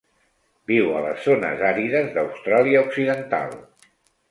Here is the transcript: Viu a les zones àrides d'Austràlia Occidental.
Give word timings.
Viu 0.71 0.87
a 0.99 1.01
les 1.07 1.19
zones 1.29 1.61
àrides 1.69 2.09
d'Austràlia 2.17 2.83
Occidental. 2.89 3.57